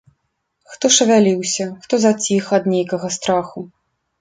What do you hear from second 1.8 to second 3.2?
хто заціх ад нейкага